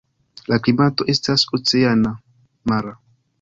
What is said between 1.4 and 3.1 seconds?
oceana (mara).